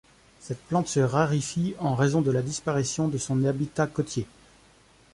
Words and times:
Cette 0.39 0.63
plante 0.65 0.87
se 0.87 0.99
raréfie 0.99 1.75
en 1.77 1.93
raison 1.93 2.21
de 2.21 2.31
la 2.31 2.41
disparition 2.41 3.07
de 3.07 3.19
son 3.19 3.43
habitat 3.45 3.85
côtier. 3.85 4.25